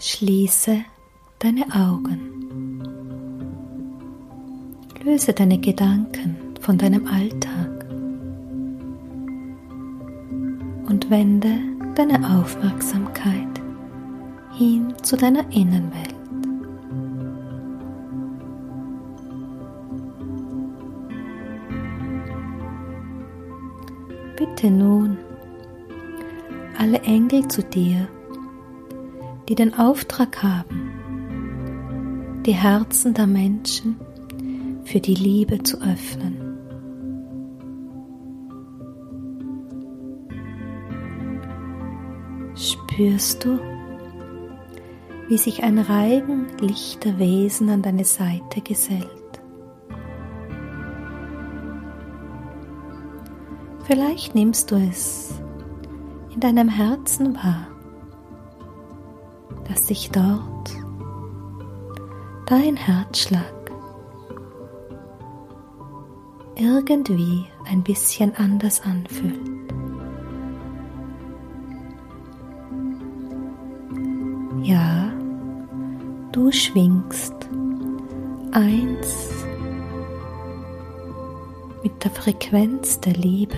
Schließe 0.00 0.84
deine 1.40 1.62
Augen. 1.74 2.80
Löse 5.02 5.32
deine 5.32 5.58
Gedanken 5.58 6.36
von 6.60 6.78
deinem 6.78 7.04
Alltag 7.08 7.84
und 10.88 11.10
wende 11.10 11.50
deine 11.96 12.38
Aufmerksamkeit 12.38 13.60
hin 14.56 14.94
zu 15.02 15.16
deiner 15.16 15.50
Innenwelt. 15.50 16.14
Bitte 24.36 24.70
nun 24.70 25.18
alle 26.78 27.00
Engel 27.00 27.48
zu 27.48 27.64
dir 27.64 28.06
die 29.48 29.54
den 29.54 29.72
Auftrag 29.72 30.42
haben, 30.42 32.42
die 32.44 32.52
Herzen 32.52 33.14
der 33.14 33.26
Menschen 33.26 33.96
für 34.84 35.00
die 35.00 35.14
Liebe 35.14 35.62
zu 35.62 35.80
öffnen. 35.80 36.36
Spürst 42.54 43.44
du, 43.44 43.58
wie 45.28 45.38
sich 45.38 45.62
ein 45.62 45.78
Reigen 45.78 46.48
lichter 46.60 47.18
Wesen 47.18 47.70
an 47.70 47.80
deine 47.80 48.04
Seite 48.04 48.60
gesellt? 48.60 49.06
Vielleicht 53.84 54.34
nimmst 54.34 54.70
du 54.70 54.74
es 54.74 55.40
in 56.34 56.40
deinem 56.40 56.68
Herzen 56.68 57.34
wahr 57.34 57.68
dass 59.68 59.86
sich 59.86 60.10
dort 60.10 60.76
dein 62.46 62.76
Herzschlag 62.76 63.54
irgendwie 66.56 67.44
ein 67.70 67.82
bisschen 67.82 68.34
anders 68.34 68.80
anfühlt. 68.80 69.38
Ja, 74.62 75.12
du 76.32 76.50
schwingst 76.50 77.34
eins 78.52 79.44
mit 81.82 82.02
der 82.02 82.10
Frequenz 82.10 83.00
der 83.00 83.12
Liebe. 83.12 83.56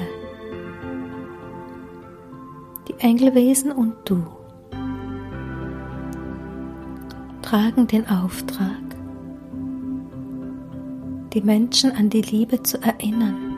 Die 2.88 2.94
Engelwesen 2.98 3.72
und 3.72 3.94
du 4.04 4.22
tragen 7.50 7.88
den 7.88 8.06
Auftrag, 8.08 8.78
die 11.32 11.40
Menschen 11.40 11.90
an 11.90 12.08
die 12.08 12.22
Liebe 12.22 12.62
zu 12.62 12.80
erinnern. 12.80 13.56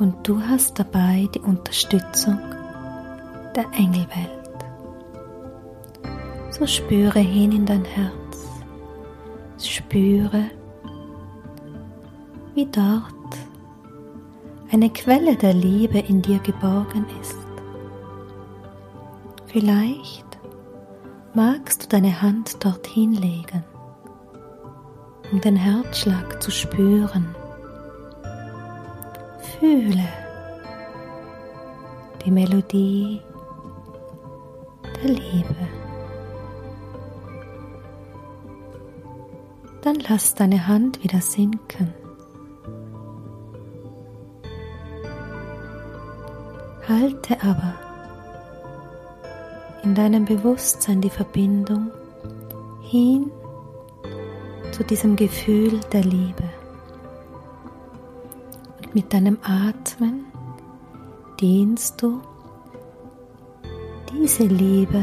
Und 0.00 0.26
du 0.26 0.40
hast 0.42 0.80
dabei 0.80 1.28
die 1.32 1.38
Unterstützung 1.38 2.40
der 3.54 3.66
Engelwelt. 3.76 4.48
So 6.50 6.66
spüre 6.66 7.20
hin 7.20 7.52
in 7.52 7.64
dein 7.64 7.84
Herz, 7.84 8.48
spüre, 9.64 10.50
wie 12.56 12.66
dort 12.66 13.12
eine 14.72 14.90
Quelle 14.90 15.36
der 15.36 15.54
Liebe 15.54 16.00
in 16.00 16.20
dir 16.20 16.40
geborgen 16.40 17.06
ist. 17.20 17.41
Vielleicht 19.52 20.38
magst 21.34 21.82
du 21.82 21.88
deine 21.88 22.22
Hand 22.22 22.64
dorthin 22.64 23.12
legen, 23.12 23.62
um 25.30 25.42
den 25.42 25.56
Herzschlag 25.56 26.42
zu 26.42 26.50
spüren. 26.50 27.34
Fühle 29.58 30.08
die 32.24 32.30
Melodie 32.30 33.20
der 35.02 35.10
Liebe. 35.10 35.68
Dann 39.82 39.96
lass 40.08 40.34
deine 40.34 40.66
Hand 40.66 41.04
wieder 41.04 41.20
sinken. 41.20 41.92
Halte 46.88 47.36
aber 47.42 47.91
in 49.92 49.96
deinem 49.96 50.24
Bewusstsein 50.24 51.02
die 51.02 51.10
Verbindung 51.10 51.90
hin 52.80 53.30
zu 54.70 54.82
diesem 54.84 55.16
Gefühl 55.16 55.80
der 55.92 56.02
Liebe. 56.02 56.44
Und 58.78 58.94
mit 58.94 59.12
deinem 59.12 59.36
Atmen 59.42 60.24
dehnst 61.38 62.00
du 62.00 62.22
diese 64.10 64.44
Liebe 64.44 65.02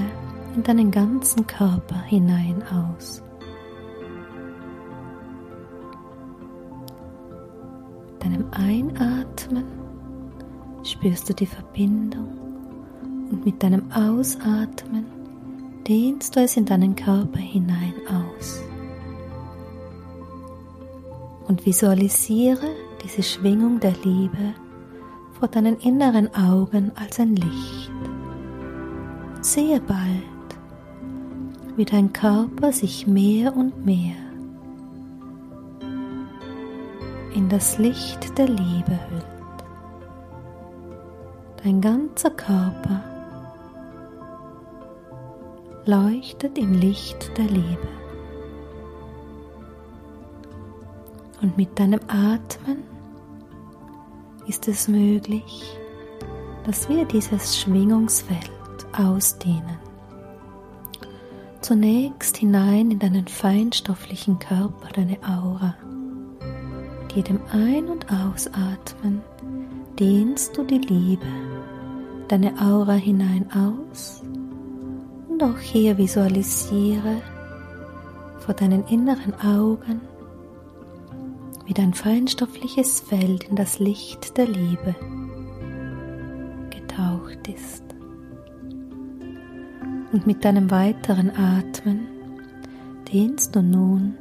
in 0.56 0.64
deinen 0.64 0.90
ganzen 0.90 1.46
Körper 1.46 2.02
hinein 2.08 2.64
aus. 2.64 3.22
Mit 8.14 8.24
deinem 8.24 8.48
Einatmen 8.50 9.66
spürst 10.84 11.30
du 11.30 11.36
die 11.36 11.46
Verbindung 11.46 12.39
und 13.30 13.46
mit 13.46 13.62
deinem 13.64 13.92
Ausatmen 13.92 15.06
dehnst 15.88 16.36
du 16.36 16.42
es 16.42 16.58
in 16.58 16.66
deinen 16.66 16.96
Körper 16.96 17.40
hinein 17.40 17.94
aus. 18.08 18.62
Und 21.48 21.66
visualisiere 21.66 22.76
diese 23.04 23.24
Schwingung 23.24 23.80
der 23.80 23.94
Liebe 24.04 24.54
vor 25.40 25.48
deinen 25.48 25.78
inneren 25.78 26.34
Augen 26.36 26.92
als 26.96 27.20
ein 27.20 27.36
Licht. 27.36 27.92
Sehe 29.42 29.80
bald, 29.80 30.60
wie 31.76 31.86
dein 31.86 32.14
Körper 32.14 32.72
sich 32.72 33.08
mehr 33.08 33.56
und 33.56 33.86
mehr 33.86 34.16
in 37.34 37.48
das 37.48 37.78
Licht 37.78 38.38
der 38.38 38.48
Liebe 38.48 39.00
hüllt. 39.10 39.26
Dein 41.64 41.82
ganzer 41.82 42.32
Körper 42.32 43.02
leuchtet 45.86 46.58
im 46.58 46.74
Licht 46.74 47.38
der 47.38 47.46
Liebe. 47.46 47.88
Und 51.42 51.58
mit 51.58 51.80
deinem 51.80 52.02
Atmen 52.08 52.84
ist 54.48 54.68
es 54.68 54.88
möglich, 54.88 55.78
dass 56.66 56.90
wir 56.90 57.06
dieses 57.06 57.58
Schwingungsfeld 57.58 58.52
ausdehnen. 58.98 59.80
Zunächst 61.62 62.38
hinein 62.38 62.92
in 62.92 63.00
deinen 63.00 63.28
feinstofflichen 63.28 64.40
Körper, 64.40 64.90
deine 64.94 65.18
Aura. 65.24 65.76
Jedem 67.14 67.40
Ein- 67.52 67.90
und 67.90 68.06
Ausatmen 68.12 69.22
dehnst 70.00 70.58
du 70.58 70.64
die 70.64 70.78
Liebe, 70.78 71.26
deine 72.28 72.54
Aura 72.62 72.94
hinein 72.94 73.50
aus 73.52 74.24
auch 75.44 75.60
hier 75.60 75.98
visualisiere 75.98 77.22
vor 78.40 78.54
deinen 78.54 78.86
inneren 78.88 79.34
Augen, 79.40 80.02
wie 81.66 81.74
dein 81.74 81.94
feinstoffliches 81.94 83.00
Feld 83.00 83.44
in 83.44 83.56
das 83.56 83.80
Licht 83.80 84.38
der 84.38 84.48
Liebe 84.48 84.96
getaucht 86.70 87.48
ist. 87.48 87.84
Und 90.12 90.26
mit 90.26 90.44
deinem 90.44 90.72
weiteren 90.72 91.30
Atmen 91.36 92.08
dehnst 93.12 93.56
du 93.56 93.62
nun 93.62 94.16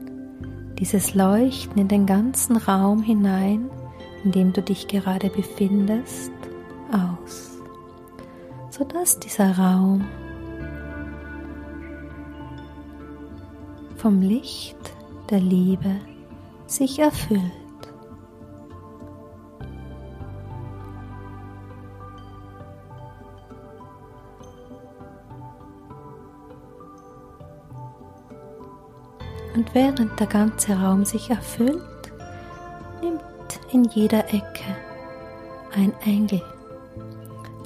dieses 0.78 1.14
Leuchten 1.14 1.78
in 1.78 1.88
den 1.88 2.06
ganzen 2.06 2.56
Raum 2.56 3.02
hinein, 3.02 3.70
in 4.24 4.32
dem 4.32 4.52
du 4.52 4.62
dich 4.62 4.86
gerade 4.88 5.30
befindest, 5.30 6.32
aus, 6.92 7.58
sodass 8.70 9.18
dieser 9.18 9.58
Raum 9.58 10.04
vom 13.98 14.22
Licht 14.22 14.76
der 15.28 15.40
Liebe 15.40 15.96
sich 16.66 17.00
erfüllt. 17.00 17.42
Und 29.54 29.74
während 29.74 30.20
der 30.20 30.28
ganze 30.28 30.74
Raum 30.74 31.04
sich 31.04 31.30
erfüllt, 31.30 31.82
nimmt 33.02 33.20
in 33.72 33.84
jeder 33.84 34.28
Ecke 34.28 34.76
ein 35.74 35.92
Engel 36.04 36.42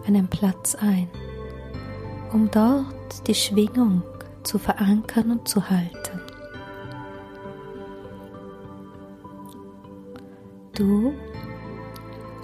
einen 0.06 0.26
Platz 0.28 0.74
ein 0.74 1.08
um 2.32 2.50
dort 2.50 3.26
die 3.26 3.34
Schwingung 3.34 4.02
zu 4.42 4.58
verankern 4.58 5.30
und 5.30 5.48
zu 5.48 5.68
halten. 5.68 6.20
Du 10.74 11.12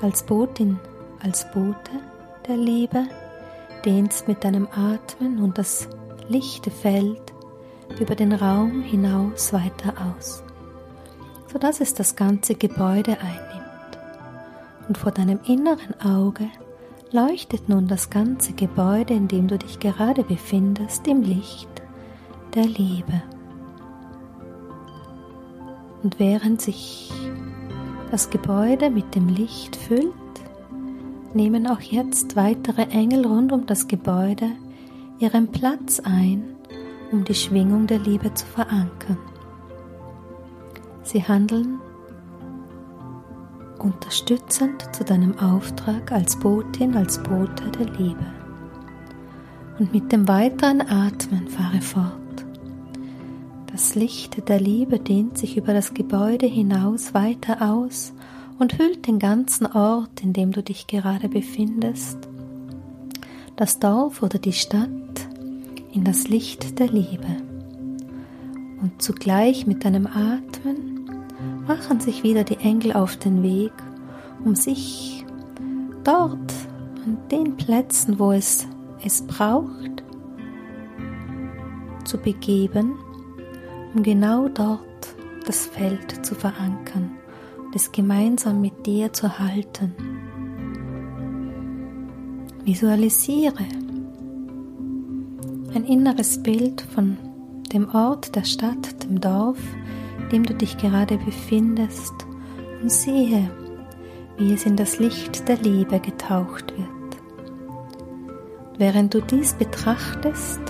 als 0.02 0.22
Botin, 0.22 0.78
als 1.22 1.50
Bote 1.50 1.90
der 2.46 2.56
Liebe 2.56 3.06
dehnst 3.84 4.28
mit 4.28 4.44
deinem 4.44 4.68
Atmen 4.68 5.40
und 5.40 5.58
das 5.58 5.88
lichte 6.28 6.70
Feld 6.70 7.32
über 7.98 8.14
den 8.14 8.32
Raum 8.32 8.82
hinaus 8.82 9.52
weiter 9.52 9.94
aus, 10.10 10.42
sodass 11.50 11.80
es 11.80 11.94
das 11.94 12.16
ganze 12.16 12.54
Gebäude 12.54 13.18
einnimmt. 13.18 13.98
Und 14.88 14.98
vor 14.98 15.10
deinem 15.12 15.40
inneren 15.46 15.98
Auge 16.00 16.48
leuchtet 17.12 17.68
nun 17.68 17.88
das 17.88 18.10
ganze 18.10 18.52
Gebäude, 18.52 19.14
in 19.14 19.28
dem 19.28 19.48
du 19.48 19.58
dich 19.58 19.80
gerade 19.80 20.22
befindest, 20.22 21.06
im 21.06 21.22
Licht 21.22 21.68
der 22.54 22.66
Liebe. 22.66 23.22
Und 26.02 26.18
während 26.18 26.60
sich 26.60 27.12
das 28.10 28.30
Gebäude 28.30 28.90
mit 28.90 29.14
dem 29.14 29.28
Licht 29.28 29.76
füllt, 29.76 30.12
nehmen 31.34 31.66
auch 31.66 31.80
jetzt 31.80 32.36
weitere 32.36 32.82
Engel 32.82 33.26
rund 33.26 33.52
um 33.52 33.66
das 33.66 33.88
Gebäude 33.88 34.50
ihren 35.18 35.48
Platz 35.48 36.00
ein, 36.00 36.56
um 37.10 37.24
die 37.24 37.34
Schwingung 37.34 37.86
der 37.86 37.98
Liebe 37.98 38.32
zu 38.34 38.46
verankern. 38.46 39.18
Sie 41.02 41.22
handeln 41.22 41.80
unterstützend 43.78 44.94
zu 44.94 45.04
deinem 45.04 45.38
Auftrag 45.38 46.12
als 46.12 46.38
Botin, 46.38 46.96
als 46.96 47.22
Bote 47.22 47.70
der 47.78 47.86
Liebe. 47.96 48.26
Und 49.78 49.92
mit 49.92 50.10
dem 50.10 50.26
weiteren 50.26 50.80
Atmen 50.82 51.46
fahre 51.48 51.80
fort. 51.80 52.27
Das 53.78 53.94
Licht 53.94 54.48
der 54.48 54.58
Liebe 54.58 54.98
dehnt 54.98 55.38
sich 55.38 55.56
über 55.56 55.72
das 55.72 55.94
Gebäude 55.94 56.46
hinaus 56.46 57.14
weiter 57.14 57.62
aus 57.62 58.12
und 58.58 58.76
hüllt 58.76 59.06
den 59.06 59.20
ganzen 59.20 59.66
Ort, 59.66 60.20
in 60.20 60.32
dem 60.32 60.50
du 60.50 60.64
dich 60.64 60.88
gerade 60.88 61.28
befindest, 61.28 62.18
das 63.54 63.78
Dorf 63.78 64.20
oder 64.20 64.40
die 64.40 64.52
Stadt, 64.52 64.88
in 65.92 66.02
das 66.02 66.26
Licht 66.26 66.80
der 66.80 66.88
Liebe. 66.88 67.36
Und 68.82 69.00
zugleich 69.00 69.68
mit 69.68 69.84
deinem 69.84 70.08
Atmen 70.08 71.08
machen 71.68 72.00
sich 72.00 72.24
wieder 72.24 72.42
die 72.42 72.58
Engel 72.58 72.94
auf 72.94 73.16
den 73.16 73.44
Weg, 73.44 73.72
um 74.44 74.56
sich 74.56 75.24
dort 76.02 76.52
an 77.04 77.16
den 77.30 77.56
Plätzen, 77.56 78.18
wo 78.18 78.32
es 78.32 78.66
es 79.04 79.24
braucht, 79.24 80.02
zu 82.04 82.18
begeben, 82.18 82.94
um 83.94 84.02
genau 84.02 84.48
dort 84.48 84.80
das 85.46 85.66
Feld 85.66 86.24
zu 86.24 86.34
verankern 86.34 87.10
und 87.64 87.74
es 87.74 87.90
gemeinsam 87.92 88.60
mit 88.60 88.86
dir 88.86 89.12
zu 89.12 89.38
halten. 89.38 89.94
Visualisiere 92.64 93.64
ein 95.74 95.84
inneres 95.84 96.42
Bild 96.42 96.80
von 96.80 97.16
dem 97.72 97.94
Ort, 97.94 98.34
der 98.34 98.44
Stadt, 98.44 99.04
dem 99.04 99.20
Dorf, 99.20 99.58
dem 100.32 100.44
du 100.44 100.54
dich 100.54 100.76
gerade 100.78 101.18
befindest 101.18 102.14
und 102.82 102.90
sehe, 102.90 103.50
wie 104.36 104.52
es 104.52 104.66
in 104.66 104.76
das 104.76 104.98
Licht 104.98 105.48
der 105.48 105.56
Liebe 105.56 106.00
getaucht 106.00 106.72
wird. 106.76 106.88
Während 108.78 109.14
du 109.14 109.20
dies 109.20 109.54
betrachtest, 109.54 110.60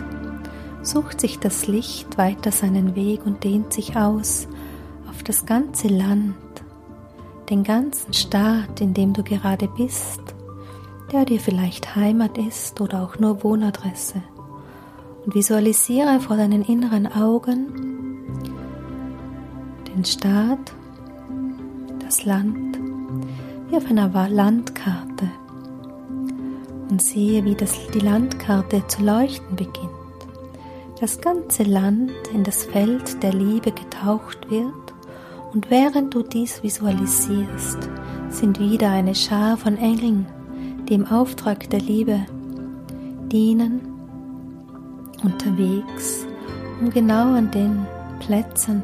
sucht 0.88 1.20
sich 1.20 1.38
das 1.38 1.66
Licht 1.66 2.16
weiter 2.16 2.50
seinen 2.50 2.96
Weg 2.96 3.26
und 3.26 3.44
dehnt 3.44 3.72
sich 3.72 3.96
aus 3.96 4.48
auf 5.10 5.22
das 5.22 5.44
ganze 5.44 5.88
Land, 5.88 6.34
den 7.50 7.62
ganzen 7.62 8.14
Staat, 8.14 8.80
in 8.80 8.94
dem 8.94 9.12
du 9.12 9.22
gerade 9.22 9.68
bist, 9.68 10.20
der 11.12 11.26
dir 11.26 11.40
vielleicht 11.40 11.94
Heimat 11.94 12.38
ist 12.38 12.80
oder 12.80 13.02
auch 13.02 13.18
nur 13.18 13.44
Wohnadresse. 13.44 14.22
Und 15.26 15.34
visualisiere 15.34 16.20
vor 16.20 16.36
deinen 16.36 16.62
inneren 16.62 17.06
Augen 17.06 17.66
den 19.94 20.04
Staat, 20.04 20.72
das 22.00 22.24
Land, 22.24 22.78
wie 23.68 23.76
auf 23.76 23.84
einer 23.86 24.08
Landkarte 24.30 25.30
und 26.90 27.02
sehe, 27.02 27.44
wie 27.44 27.54
das, 27.54 27.76
die 27.92 28.00
Landkarte 28.00 28.86
zu 28.86 29.02
leuchten 29.02 29.54
beginnt. 29.56 29.97
Das 31.00 31.20
ganze 31.20 31.62
Land 31.62 32.10
in 32.34 32.42
das 32.42 32.64
Feld 32.64 33.22
der 33.22 33.32
Liebe 33.32 33.70
getaucht 33.70 34.50
wird 34.50 34.74
und 35.52 35.70
während 35.70 36.12
du 36.12 36.24
dies 36.24 36.64
visualisierst, 36.64 37.88
sind 38.30 38.58
wieder 38.58 38.90
eine 38.90 39.14
Schar 39.14 39.56
von 39.56 39.76
Engeln, 39.78 40.26
die 40.88 40.94
im 40.94 41.06
Auftrag 41.06 41.70
der 41.70 41.78
Liebe 41.80 42.26
dienen, 43.30 43.80
unterwegs, 45.22 46.26
um 46.80 46.90
genau 46.90 47.32
an 47.34 47.52
den 47.52 47.86
Plätzen 48.18 48.82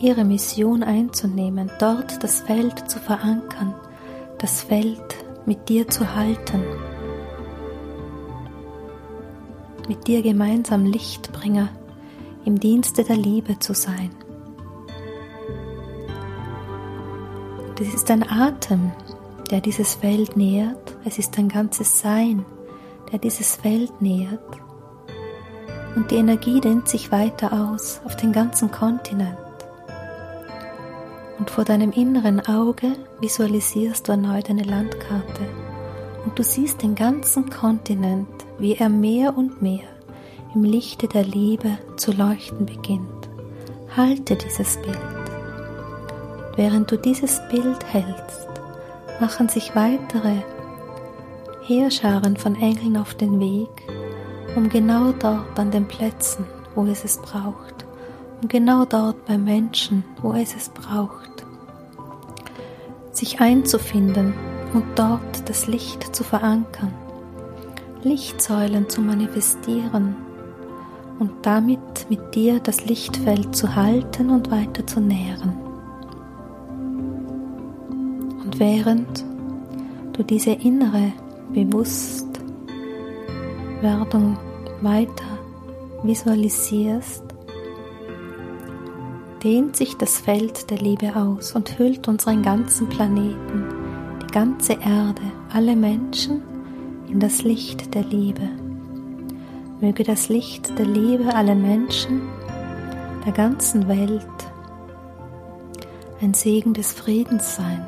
ihre 0.00 0.24
Mission 0.24 0.84
einzunehmen, 0.84 1.72
dort 1.80 2.22
das 2.22 2.42
Feld 2.42 2.88
zu 2.88 3.00
verankern, 3.00 3.74
das 4.38 4.62
Feld 4.62 5.16
mit 5.44 5.68
dir 5.68 5.88
zu 5.88 6.14
halten, 6.14 6.62
mit 9.88 10.06
dir 10.06 10.22
gemeinsam 10.22 10.84
Lichtbringer 10.84 11.68
im 12.44 12.60
Dienste 12.60 13.04
der 13.04 13.16
Liebe 13.16 13.58
zu 13.58 13.74
sein. 13.74 14.10
Das 17.76 17.88
ist 17.94 18.10
ein 18.10 18.28
Atem, 18.28 18.92
der 19.50 19.60
dieses 19.60 19.94
Feld 19.94 20.36
nährt. 20.36 20.96
Es 21.04 21.18
ist 21.18 21.38
ein 21.38 21.48
ganzes 21.48 22.00
Sein, 22.00 22.44
der 23.12 23.18
dieses 23.18 23.56
Feld 23.56 24.02
nährt. 24.02 24.60
Und 25.96 26.10
die 26.10 26.16
Energie 26.16 26.60
dehnt 26.60 26.88
sich 26.88 27.10
weiter 27.10 27.52
aus 27.52 28.00
auf 28.04 28.16
den 28.16 28.32
ganzen 28.32 28.70
Kontinent 28.70 29.38
und 31.38 31.50
vor 31.50 31.64
deinem 31.64 31.92
inneren 31.92 32.44
Auge 32.46 32.92
visualisierst 33.20 34.08
du 34.08 34.12
erneut 34.12 34.50
eine 34.50 34.64
Landkarte 34.64 35.48
und 36.24 36.38
du 36.38 36.42
siehst 36.42 36.82
den 36.82 36.94
ganzen 36.94 37.48
Kontinent, 37.48 38.37
wie 38.58 38.74
er 38.74 38.88
mehr 38.88 39.36
und 39.36 39.62
mehr 39.62 39.88
im 40.54 40.64
Lichte 40.64 41.08
der 41.08 41.24
Liebe 41.24 41.78
zu 41.96 42.12
leuchten 42.12 42.66
beginnt. 42.66 43.28
Halte 43.96 44.36
dieses 44.36 44.76
Bild. 44.78 44.98
Während 46.56 46.90
du 46.90 46.98
dieses 46.98 47.40
Bild 47.50 47.84
hältst, 47.92 48.48
machen 49.20 49.48
sich 49.48 49.74
weitere 49.76 50.42
Heerscharen 51.64 52.36
von 52.36 52.56
Engeln 52.56 52.96
auf 52.96 53.14
den 53.14 53.38
Weg, 53.40 53.68
um 54.56 54.68
genau 54.68 55.12
dort 55.12 55.58
an 55.58 55.70
den 55.70 55.86
Plätzen, 55.86 56.46
wo 56.74 56.84
es 56.86 57.04
es 57.04 57.18
braucht, 57.18 57.86
um 58.40 58.48
genau 58.48 58.84
dort 58.84 59.24
bei 59.26 59.36
Menschen, 59.36 60.04
wo 60.22 60.32
es 60.32 60.56
es 60.56 60.70
braucht, 60.70 61.44
sich 63.12 63.40
einzufinden 63.40 64.34
und 64.72 64.84
dort 64.96 65.48
das 65.48 65.66
Licht 65.66 66.14
zu 66.14 66.24
verankern, 66.24 66.94
Lichtsäulen 68.02 68.88
zu 68.88 69.00
manifestieren 69.00 70.16
und 71.18 71.32
damit 71.42 72.06
mit 72.08 72.34
dir 72.34 72.60
das 72.60 72.86
Lichtfeld 72.86 73.54
zu 73.54 73.74
halten 73.74 74.30
und 74.30 74.50
weiter 74.50 74.86
zu 74.86 75.00
nähren. 75.00 75.54
Und 78.44 78.58
während 78.58 79.24
du 80.12 80.22
diese 80.22 80.52
innere 80.52 81.12
Bewusstwerdung 81.52 84.38
weiter 84.80 85.38
visualisierst, 86.02 87.24
dehnt 89.42 89.76
sich 89.76 89.96
das 89.96 90.18
Feld 90.18 90.70
der 90.70 90.78
Liebe 90.78 91.14
aus 91.16 91.52
und 91.52 91.78
hüllt 91.78 92.08
unseren 92.08 92.42
ganzen 92.42 92.88
Planeten, 92.88 93.64
die 94.22 94.32
ganze 94.32 94.74
Erde, 94.74 95.22
alle 95.52 95.76
Menschen 95.76 96.42
in 97.08 97.20
das 97.20 97.42
Licht 97.42 97.94
der 97.94 98.04
Liebe. 98.04 98.48
Möge 99.80 100.04
das 100.04 100.28
Licht 100.28 100.78
der 100.78 100.86
Liebe 100.86 101.34
allen 101.34 101.62
Menschen 101.62 102.22
der 103.24 103.32
ganzen 103.32 103.88
Welt 103.88 104.26
ein 106.20 106.34
Segen 106.34 106.74
des 106.74 106.92
Friedens 106.92 107.56
sein. 107.56 107.86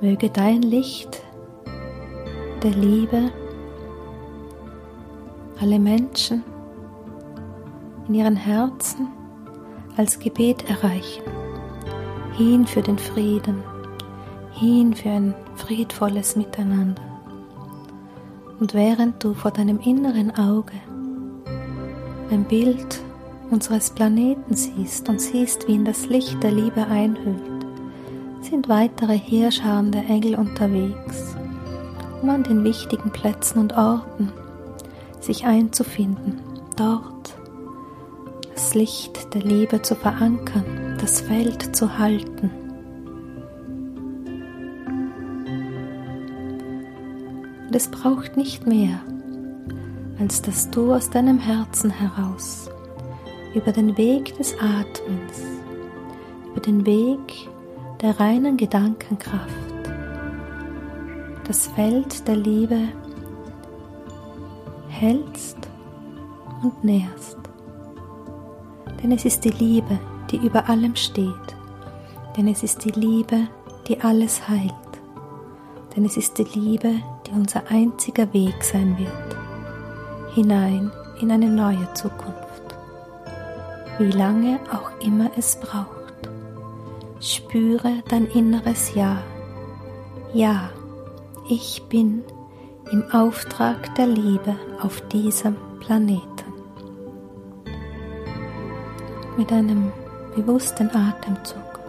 Möge 0.00 0.28
dein 0.28 0.62
Licht 0.62 1.22
der 2.62 2.72
Liebe 2.72 3.30
alle 5.60 5.78
Menschen 5.78 6.44
in 8.08 8.14
ihren 8.14 8.36
Herzen 8.36 9.08
als 9.96 10.18
Gebet 10.18 10.68
erreichen. 10.68 11.22
Hin 12.34 12.66
für 12.66 12.82
den 12.82 12.98
Frieden, 12.98 13.62
hin 14.52 14.94
für 14.94 15.10
ein 15.10 15.34
friedvolles 15.54 16.36
Miteinander. 16.36 17.05
Und 18.58 18.74
während 18.74 19.22
du 19.22 19.34
vor 19.34 19.50
deinem 19.50 19.80
inneren 19.80 20.30
Auge 20.30 20.72
ein 22.30 22.44
Bild 22.44 23.00
unseres 23.50 23.90
Planeten 23.90 24.54
siehst 24.54 25.08
und 25.08 25.20
siehst, 25.20 25.68
wie 25.68 25.72
ihn 25.72 25.84
das 25.84 26.06
Licht 26.06 26.42
der 26.42 26.52
Liebe 26.52 26.86
einhüllt, 26.86 27.66
sind 28.40 28.68
weitere 28.68 29.16
Heerscharen 29.16 29.92
der 29.92 30.08
Engel 30.08 30.36
unterwegs, 30.36 31.36
um 32.22 32.30
an 32.30 32.42
den 32.42 32.64
wichtigen 32.64 33.10
Plätzen 33.10 33.58
und 33.58 33.76
Orten 33.76 34.32
sich 35.20 35.44
einzufinden, 35.44 36.40
dort 36.76 37.34
das 38.54 38.74
Licht 38.74 39.34
der 39.34 39.42
Liebe 39.42 39.82
zu 39.82 39.94
verankern, 39.94 40.96
das 40.98 41.20
Feld 41.20 41.76
zu 41.76 41.98
halten. 41.98 42.50
Es 47.76 47.88
braucht 47.88 48.38
nicht 48.38 48.66
mehr, 48.66 49.00
als 50.18 50.40
dass 50.40 50.70
du 50.70 50.94
aus 50.94 51.10
deinem 51.10 51.38
Herzen 51.38 51.90
heraus 51.90 52.70
über 53.54 53.70
den 53.70 53.98
Weg 53.98 54.34
des 54.38 54.54
Atmens, 54.54 55.42
über 56.50 56.60
den 56.62 56.86
Weg 56.86 57.50
der 58.00 58.18
reinen 58.18 58.56
Gedankenkraft, 58.56 59.52
das 61.46 61.66
Feld 61.66 62.26
der 62.26 62.36
Liebe 62.36 62.78
hältst 64.88 65.58
und 66.62 66.82
nährst. 66.82 67.36
Denn 69.02 69.12
es 69.12 69.26
ist 69.26 69.44
die 69.44 69.50
Liebe, 69.50 69.98
die 70.30 70.38
über 70.38 70.66
allem 70.70 70.96
steht. 70.96 71.54
Denn 72.38 72.48
es 72.48 72.62
ist 72.62 72.86
die 72.86 72.98
Liebe, 72.98 73.48
die 73.86 74.00
alles 74.00 74.48
heilt. 74.48 74.72
Denn 75.94 76.06
es 76.06 76.16
ist 76.16 76.38
die 76.38 76.58
Liebe, 76.58 77.02
die 77.26 77.32
unser 77.32 77.62
einziger 77.68 78.32
Weg 78.32 78.62
sein 78.62 78.96
wird, 78.98 79.36
hinein 80.34 80.90
in 81.20 81.30
eine 81.30 81.48
neue 81.48 81.92
Zukunft. 81.94 82.36
Wie 83.98 84.10
lange 84.10 84.60
auch 84.72 84.90
immer 85.00 85.30
es 85.36 85.56
braucht. 85.56 85.96
Spüre 87.20 88.02
dein 88.08 88.26
inneres 88.26 88.94
Ja. 88.94 89.18
Ja, 90.32 90.70
ich 91.48 91.82
bin 91.88 92.22
im 92.92 93.04
Auftrag 93.10 93.94
der 93.94 94.06
Liebe 94.06 94.54
auf 94.80 95.00
diesem 95.08 95.56
Planeten. 95.80 96.52
Mit 99.36 99.50
einem 99.52 99.92
bewussten 100.34 100.90
Atemzug 100.94 101.80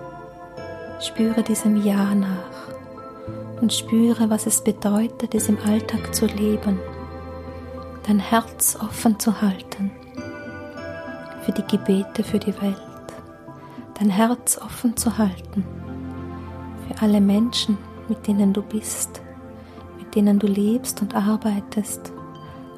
spüre 0.99 1.43
diesem 1.43 1.83
Ja 1.83 2.15
nach 2.15 2.76
und 3.61 3.73
spüre, 3.73 4.29
was 4.29 4.45
es 4.45 4.63
bedeutet, 4.63 5.33
es 5.33 5.49
im 5.49 5.57
Alltag 5.65 6.13
zu 6.13 6.25
leben, 6.25 6.79
dein 8.05 8.19
Herz 8.19 8.77
offen 8.79 9.19
zu 9.19 9.41
halten 9.41 9.91
für 11.43 11.51
die 11.51 11.63
Gebete 11.63 12.23
für 12.23 12.39
die 12.39 12.53
Welt, 12.61 12.77
dein 13.99 14.09
Herz 14.09 14.57
offen 14.57 14.95
zu 14.97 15.17
halten 15.17 15.65
für 16.87 17.01
alle 17.01 17.21
Menschen, 17.21 17.77
mit 18.09 18.27
denen 18.27 18.53
du 18.53 18.61
bist, 18.61 19.21
mit 19.97 20.15
denen 20.15 20.39
du 20.39 20.47
lebst 20.47 21.01
und 21.01 21.15
arbeitest, 21.15 22.11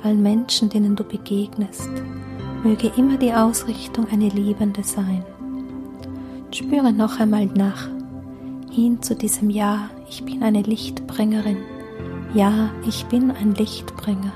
allen 0.03 0.21
Menschen, 0.21 0.69
denen 0.69 0.95
du 0.95 1.03
begegnest. 1.03 1.89
Möge 2.63 2.91
immer 2.97 3.17
die 3.17 3.33
Ausrichtung 3.33 4.07
eine 4.11 4.29
Liebende 4.29 4.83
sein. 4.83 5.23
Spüre 6.51 6.91
noch 6.91 7.19
einmal 7.19 7.45
nach, 7.45 7.87
hin 8.71 9.01
zu 9.01 9.15
diesem 9.15 9.49
Ja, 9.49 9.89
ich 10.09 10.23
bin 10.23 10.43
eine 10.43 10.61
Lichtbringerin. 10.61 11.57
Ja, 12.33 12.71
ich 12.87 13.05
bin 13.05 13.31
ein 13.31 13.55
Lichtbringer. 13.55 14.33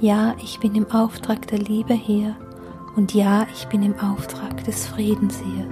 Ja, 0.00 0.34
ich 0.42 0.58
bin 0.60 0.74
im 0.74 0.90
Auftrag 0.90 1.46
der 1.48 1.58
Liebe 1.58 1.94
hier 1.94 2.36
und 2.96 3.14
ja, 3.14 3.46
ich 3.52 3.66
bin 3.66 3.82
im 3.82 3.98
Auftrag 3.98 4.64
des 4.64 4.86
Friedens 4.86 5.40
hier. 5.40 5.66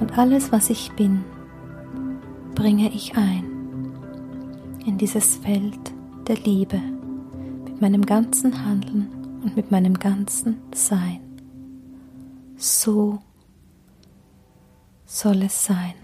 Und 0.00 0.18
alles, 0.18 0.50
was 0.50 0.70
ich 0.70 0.92
bin, 0.92 1.24
bringe 2.54 2.88
ich 2.90 3.16
ein 3.16 3.44
in 4.84 4.98
dieses 4.98 5.36
Feld 5.36 5.92
der 6.26 6.36
Liebe 6.36 6.80
mit 7.64 7.80
meinem 7.80 8.04
ganzen 8.04 8.64
Handeln 8.64 9.08
und 9.42 9.56
mit 9.56 9.70
meinem 9.70 9.94
ganzen 9.94 10.58
Sein. 10.74 11.20
So 12.56 13.20
soll 15.12 15.42
es 15.42 15.64
sein. 15.66 16.01